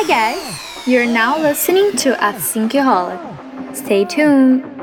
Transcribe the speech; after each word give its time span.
Hi 0.00 0.06
guys, 0.06 0.86
you're 0.86 1.04
now 1.04 1.36
listening 1.36 1.96
to 1.96 2.10
a 2.24 2.32
Holic. 2.78 3.74
Stay 3.74 4.04
tuned. 4.04 4.77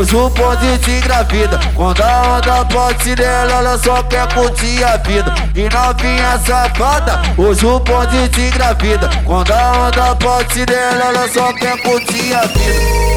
O 0.00 0.30
bonde 0.30 0.78
te 0.78 0.92
engravida. 0.92 1.60
Quando 1.74 2.00
a 2.02 2.38
onda 2.38 2.64
pode 2.64 3.14
dela, 3.14 3.52
ela 3.52 3.78
só 3.78 4.02
quer 4.04 4.26
curtir 4.32 4.82
a 4.82 4.96
vida. 4.96 5.34
E 5.54 5.68
novinha 5.68 6.38
safada, 6.38 7.20
o 7.36 7.80
bonde 7.80 8.28
te 8.30 8.40
engravida. 8.40 9.10
Quando 9.26 9.52
a 9.52 9.88
onda 9.88 10.16
pode 10.16 10.64
dela, 10.64 11.04
ela 11.04 11.28
só 11.28 11.52
quer 11.52 11.80
curtir 11.82 12.34
a 12.34 12.46
vida. 12.46 13.09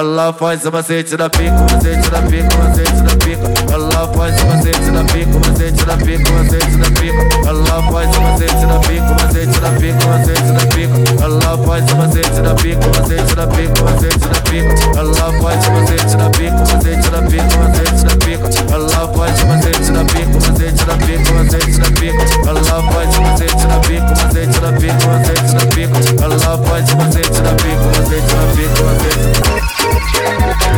Ela 0.00 0.32
faz 0.32 0.64
o 0.64 0.72
macete 0.72 1.14
da 1.14 1.28
pica, 1.28 1.52
o 1.52 1.60
macete 1.60 2.10
da 2.10 2.22
pica, 2.22 2.48
o 2.54 2.58
macete 2.64 3.02
da 3.02 3.16
pica. 3.22 3.74
Ela 3.74 4.08
faz 4.08 4.40
o 4.40 4.46
macete 4.46 4.90
da 4.92 5.04
pica, 5.04 5.36
o 5.36 5.40
macete 5.40 5.84
da 5.84 5.96
pica, 5.98 6.30
o 6.30 6.34
macete 6.38 6.76
da 6.78 6.90
pica. 6.98 7.22
Ela 7.46 7.82
faz 7.92 8.16
o 8.16 8.20
macete 8.22 8.64
da 8.64 8.78
pica, 8.80 9.04
o 9.04 9.14
macete 9.20 9.60
da 9.60 9.68
pica, 9.78 10.00
o 10.00 10.08
macete 10.08 10.52
da 10.52 10.64
pica. 10.72 10.96
Ela 11.22 11.58
faz 11.58 11.92
o 11.92 11.96
macete 11.96 12.40
da 12.40 12.54
pica, 12.54 12.80
o 12.80 12.90
macete 12.96 13.34
da 13.34 13.46
pica, 13.46 13.76
o 13.76 13.84
macete 13.84 14.24
da 14.24 14.40
pica. 14.40 14.72
Ela 14.98 15.28
faz 15.42 15.66
o 15.66 15.70
macete 15.70 16.16
da 16.16 16.30
pica, 16.30 16.56
o 16.56 16.64
macete 16.72 17.10
da 17.10 17.20
pica, 17.20 17.44
o 17.44 17.60
macete 17.60 18.04
da 18.06 18.16
pica. 18.24 18.48
Ela 18.72 19.04
faz 19.12 19.42
o 19.42 19.46
macete 19.52 19.92
na 19.92 20.04
pica, 20.06 20.32
macete 20.32 20.84
na 20.86 20.96
pica, 20.96 21.32
macete 21.36 21.76
na 21.76 21.86
pica. 21.92 22.16
Ela 22.48 22.82
faz 22.88 23.18
macete 23.20 23.66
na 23.68 23.78
pica, 23.80 24.08
macete 24.08 24.60
na 24.62 24.72
pica, 24.72 25.06
macete 25.12 25.52
na 25.52 25.60
pica. 25.68 26.24
Ela 26.24 26.56
faz 26.56 26.94
macete 26.94 27.42
na 27.42 27.52
pica, 27.52 27.84
macete 27.84 28.32
na 28.32 28.42
pica, 28.56 28.80
macete 28.88 29.40
na 29.44 29.60
E 29.80 29.89
Thank 29.92 30.64
you. 30.64 30.69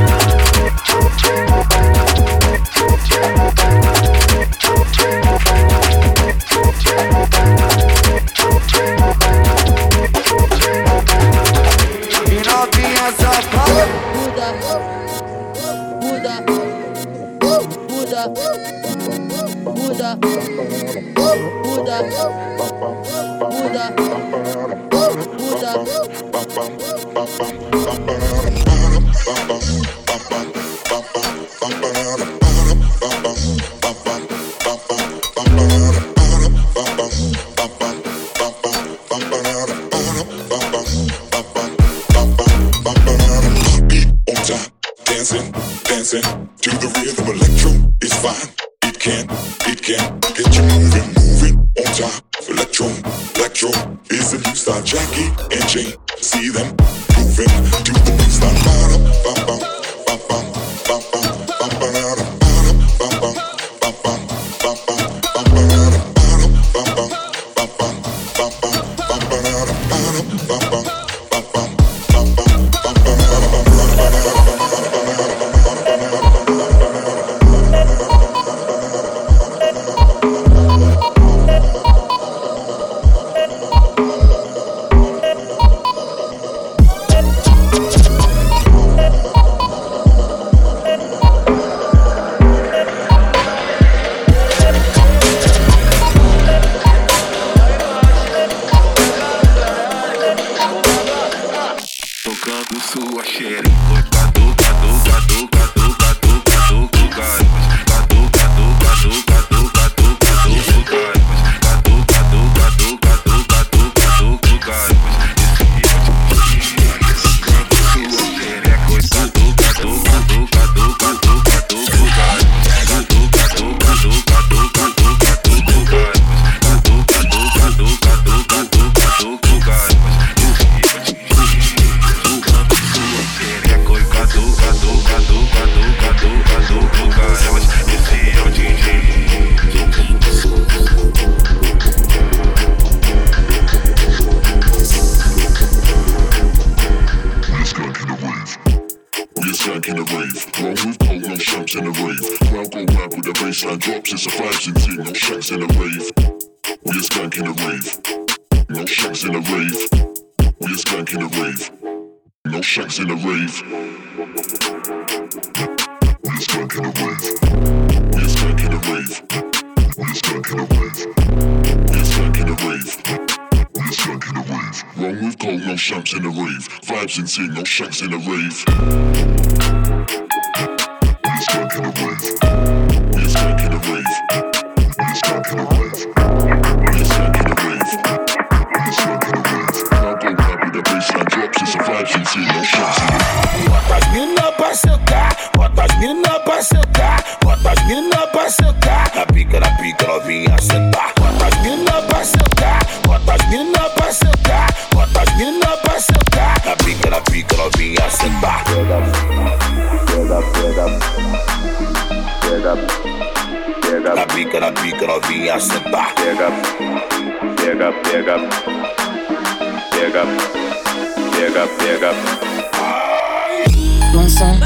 Bon 224.13 224.29
son, 224.29 224.59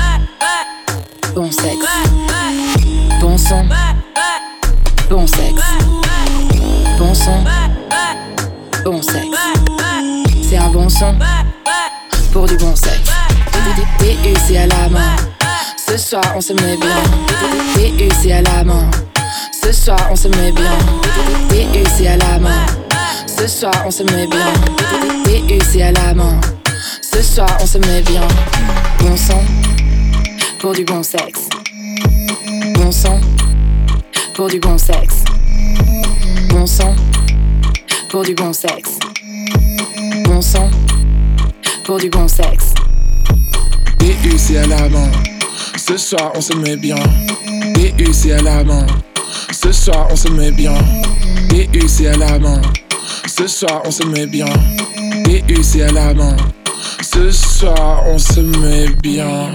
bon 1.34 1.52
sexe. 1.52 1.86
Bon 3.20 3.36
son, 3.36 3.66
bon 5.10 5.26
sexe. 5.26 5.62
Bon 6.98 7.14
son, 7.14 7.44
bon 8.82 9.02
sexe. 9.02 9.26
C'est 10.42 10.56
un 10.56 10.68
bon 10.68 10.88
son 10.88 11.14
pour 12.32 12.46
du 12.46 12.56
bon 12.56 12.74
sexe. 12.74 13.10
C'est 14.48 14.56
à 14.56 14.66
la 14.66 14.88
main. 14.88 15.16
Ce 15.86 15.98
soir 15.98 16.24
on 16.34 16.40
se 16.40 16.54
met 16.54 16.78
bien. 16.78 16.96
C'est 18.22 18.32
à 18.32 18.40
la 18.40 18.64
main. 18.64 18.90
Ce 19.52 19.70
soir 19.70 19.98
on 20.10 20.16
se 20.16 20.28
met 20.28 20.52
bien. 20.52 20.78
C'est 21.98 22.08
à 22.08 22.16
la 22.16 22.38
main. 22.38 22.85
Ce 23.38 23.46
soir 23.46 23.74
on 23.84 23.90
se 23.90 24.02
met 24.02 24.26
bien. 24.26 24.46
DU 25.24 25.58
c'est 25.70 25.82
à 25.82 25.92
la 25.92 26.14
main. 26.14 26.40
Ce 27.02 27.22
soir 27.22 27.48
on 27.60 27.66
se 27.66 27.78
met 27.78 28.02
bien. 28.02 28.26
Bon 29.00 29.16
sang 29.16 29.44
pour 30.58 30.72
du 30.72 30.84
bon 30.84 31.02
sexe. 31.02 31.48
Bon 32.74 32.90
sang 32.90 33.20
pour 34.34 34.48
du 34.48 34.58
bon 34.58 34.78
sexe. 34.78 35.24
Bon 36.48 36.66
sang 36.66 36.94
pour 38.08 38.22
du 38.22 38.34
bon 38.34 38.52
sexe. 38.52 38.98
Bon 40.24 40.40
sang 40.40 40.70
pour 41.84 41.98
du 41.98 42.08
bon 42.08 42.28
sexe. 42.28 42.72
DU 43.98 44.38
c'est 44.38 44.58
à 44.58 44.66
la 44.66 44.88
main. 44.88 45.10
Ce 45.76 45.96
soir 45.98 46.32
on 46.34 46.40
se 46.40 46.54
met 46.54 46.76
bien. 46.76 46.96
DU 47.74 48.12
c'est 48.12 48.32
à 48.32 48.42
la 48.42 48.64
main. 48.64 48.86
Ce 49.52 49.72
soir 49.72 50.08
on 50.10 50.16
se 50.16 50.28
met 50.28 50.52
bien. 50.52 50.74
DU 51.50 51.86
c'est 51.86 52.08
à 52.08 52.16
la 52.16 52.38
main. 52.38 52.60
Ce 53.38 53.46
soir 53.46 53.82
on 53.84 53.90
se 53.90 54.02
met 54.06 54.26
bien. 54.26 54.46
DU 55.26 55.62
c'est 55.62 55.82
à 55.82 55.92
la 55.92 56.14
main. 56.14 56.34
Ce 57.02 57.30
soir 57.30 58.02
on 58.06 58.16
se 58.16 58.40
met 58.40 58.88
bien. 59.02 59.54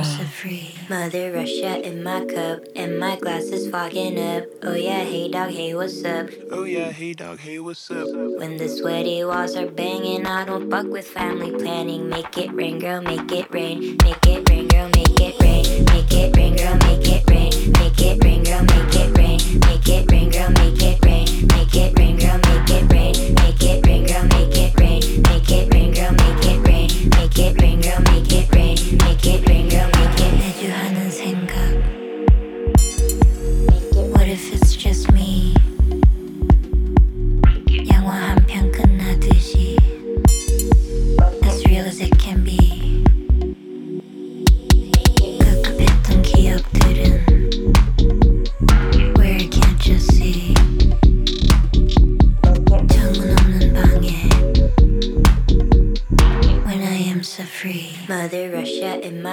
Mother 0.87 1.31
Russia 1.33 1.81
in 1.83 2.03
my 2.03 2.23
cup, 2.25 2.59
and 2.75 2.99
my 2.99 3.15
glass 3.15 3.45
is 3.45 3.71
fogging 3.71 4.19
up. 4.19 4.43
Oh 4.63 4.75
yeah, 4.75 5.03
hey 5.03 5.29
dog, 5.29 5.49
hey 5.49 5.73
what's 5.73 6.05
up? 6.05 6.29
Oh 6.51 6.63
yeah, 6.65 6.91
hey 6.91 7.13
dog, 7.15 7.39
hey 7.39 7.57
what's 7.57 7.89
up? 7.89 8.05
When 8.37 8.57
the 8.57 8.69
sweaty 8.69 9.23
walls 9.23 9.55
are 9.55 9.71
banging, 9.71 10.27
I 10.27 10.45
don't 10.45 10.69
fuck 10.69 10.85
with 10.85 11.07
family 11.07 11.51
planning. 11.51 12.07
Make 12.07 12.37
it 12.37 12.53
rain, 12.53 12.77
girl, 12.77 13.01
make 13.01 13.31
it 13.31 13.47
rain. 13.49 13.97
Make 14.03 14.27
it 14.27 14.47
rain, 14.47 14.67
girl, 14.67 14.89
make 14.89 15.19
it 15.19 15.39
rain. 15.41 15.85
Make 15.85 16.13
it 16.13 16.35
rain, 16.37 16.55
girl, 16.55 16.75
make 16.85 17.07
it 17.07 17.27
rain. 17.31 17.71
Make 17.79 17.99
it 17.99 18.23
rain, 18.23 18.43
girl, 18.43 18.63
make 18.63 18.95
it 18.95 19.17
rain. 19.17 19.59
Make 19.65 19.89
it 19.89 20.11
rain, 20.11 20.29
girl, 20.29 20.51
make 20.51 20.83
it 20.83 21.03
rain. 21.03 21.47
Make 21.47 21.75
it 21.75 21.97
rain, 21.97 22.17
girl, 22.19 22.30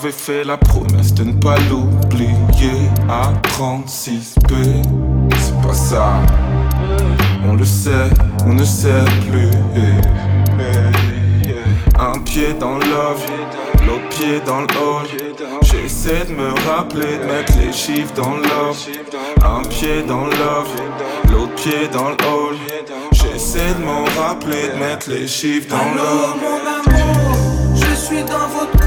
m'avait 0.00 0.12
fait 0.12 0.44
la 0.44 0.56
promesse 0.56 1.12
de 1.12 1.24
ne 1.24 1.32
pas 1.32 1.56
l'oublier. 1.68 2.88
À 3.08 3.32
36B, 3.48 4.82
c'est 5.36 5.60
pas 5.60 5.74
ça. 5.74 6.20
On 7.46 7.54
le 7.54 7.64
sait, 7.64 8.08
on 8.46 8.54
ne 8.54 8.64
sait 8.64 9.04
plus. 9.30 9.50
Un 11.98 12.18
pied 12.20 12.54
dans 12.58 12.78
l'oeuvre, 12.78 13.26
l'autre 13.86 14.08
pied 14.10 14.40
dans 14.46 14.60
le. 14.62 14.66
J'essaie 15.62 16.24
de 16.26 16.32
me 16.32 16.48
rappeler 16.70 17.18
de 17.18 17.24
mettre 17.24 17.52
les 17.58 17.72
chiffres 17.72 18.14
dans 18.14 18.36
l'or. 18.36 18.74
Un 19.44 19.62
pied 19.68 20.02
dans 20.02 20.24
l'oeuvre, 20.24 20.76
l'autre 21.30 21.54
pied 21.56 21.88
dans 21.92 22.10
le. 22.10 22.16
J'essaie 23.12 23.74
de 23.78 23.84
m'en 23.84 24.04
rappeler 24.18 24.68
de 24.72 24.78
mettre 24.78 25.10
les 25.10 25.26
chiffres 25.26 25.68
dans 25.68 25.94
l'or. 25.94 26.36
mon 26.40 26.94
amour, 26.94 27.36
je 27.74 27.94
suis 27.94 28.22
dans 28.22 28.48
votre 28.48 28.79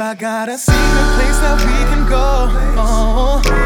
I 0.00 0.14
got 0.14 0.50
a 0.50 0.58
secret 0.58 1.08
place 1.16 1.38
that 1.38 1.58
we 1.64 1.94
can 1.94 2.08
go. 2.08 2.48
Oh. 2.78 3.65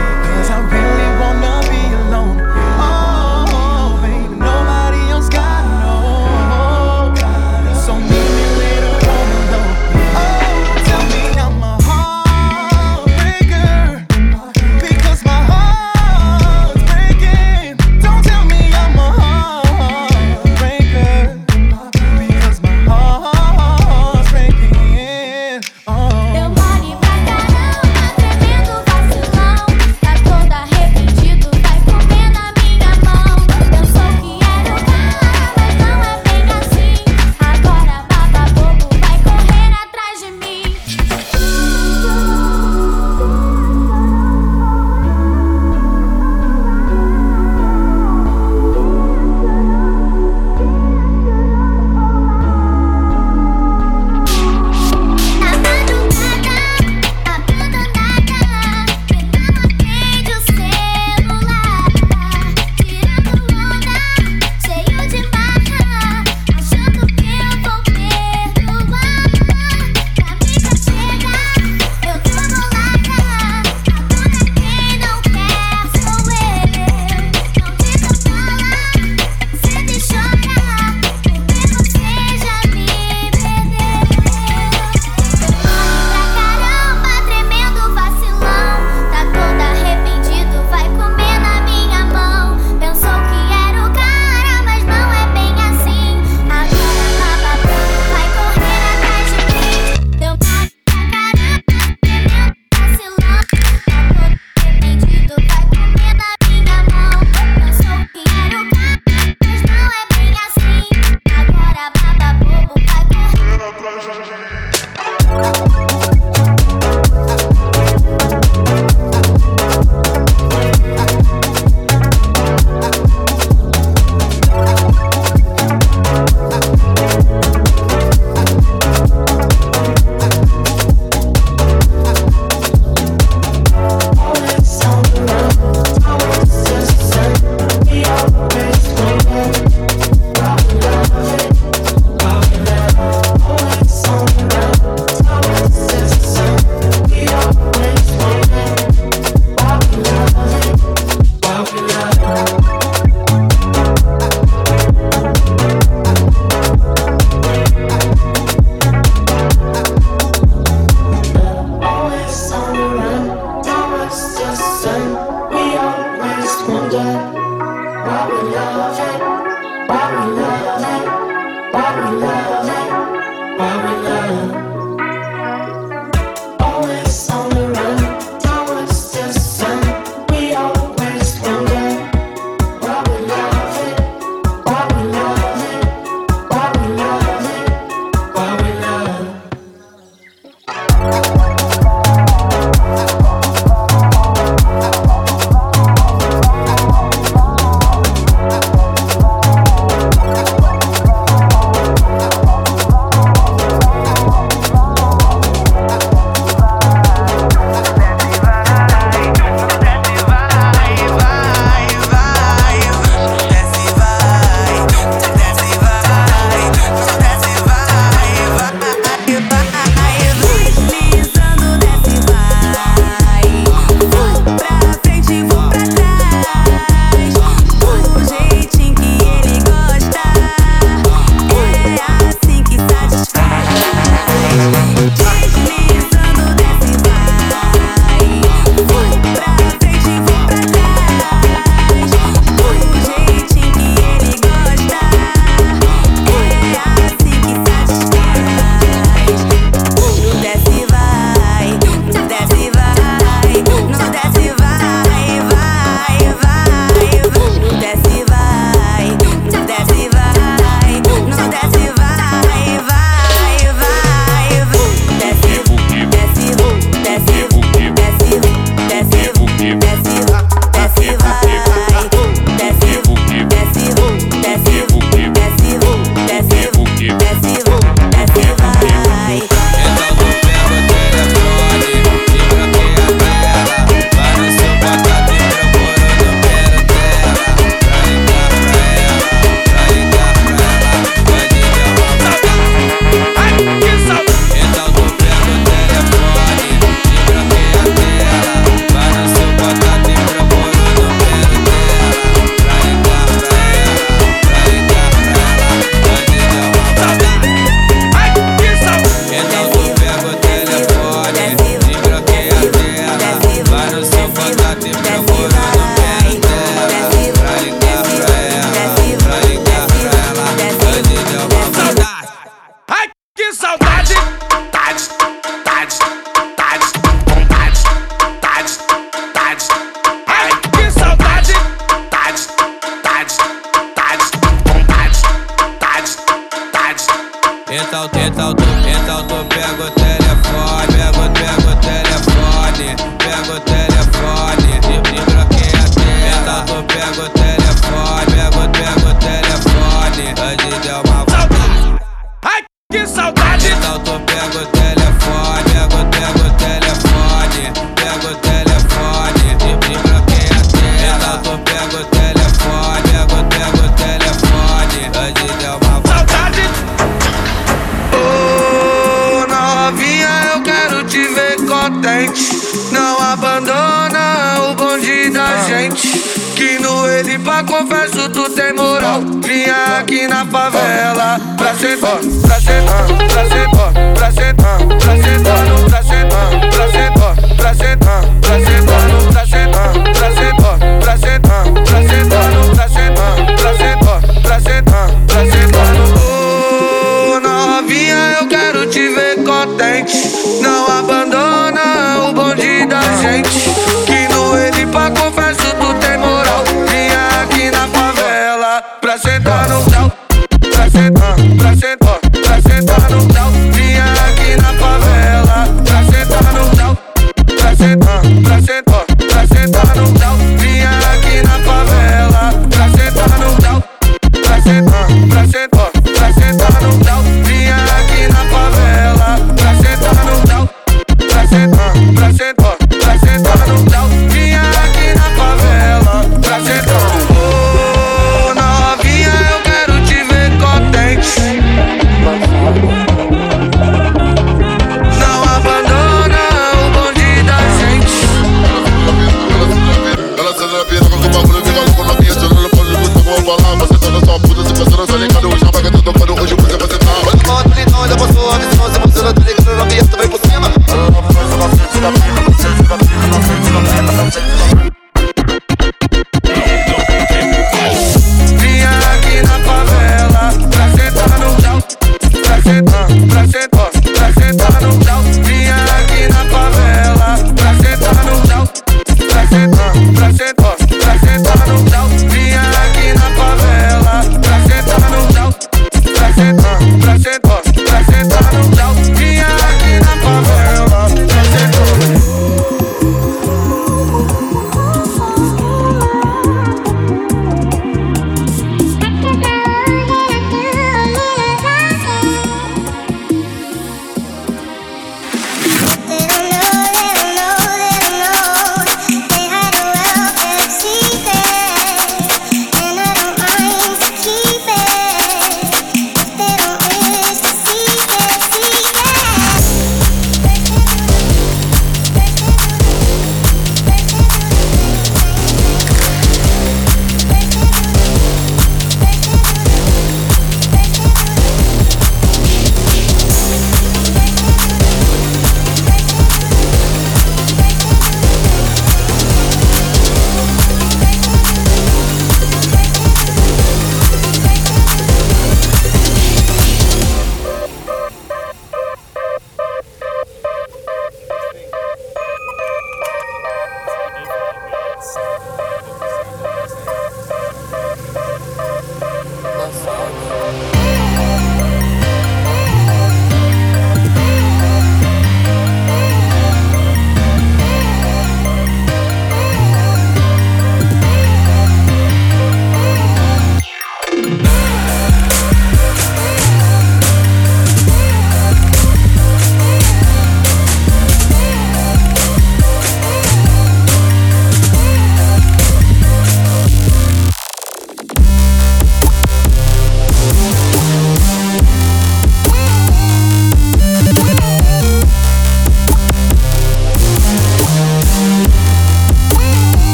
confesso, 377.70 378.28
tu 378.30 378.50
tem 378.50 378.74
moral. 378.74 379.20
Vinha 379.44 379.98
aqui 380.00 380.26
na 380.26 380.44
favela 380.46 381.38
pra 381.56 381.74
sentar, 381.74 382.18
pra 382.42 382.60
sentar, 382.60 383.06
pra 383.32 383.44
sentar, 383.48 383.92
pra 384.14 384.32
sentar, 384.32 384.78
pra 384.98 385.16
sentar. 385.22 385.89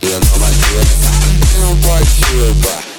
и 0.00 0.06
новая 0.06 0.52
девка, 0.52 1.10
ну 1.60 1.76
спасибо 1.82 2.89